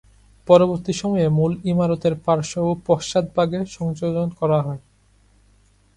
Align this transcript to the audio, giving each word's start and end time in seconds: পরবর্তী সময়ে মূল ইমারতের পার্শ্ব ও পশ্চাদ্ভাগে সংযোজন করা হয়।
পরবর্তী 0.47 0.93
সময়ে 0.93 1.27
মূল 1.29 1.51
ইমারতের 1.71 2.13
পার্শ্ব 2.25 2.55
ও 2.63 2.71
পশ্চাদ্ভাগে 2.87 3.59
সংযোজন 3.75 4.29
করা 4.39 4.59
হয়। 4.65 4.81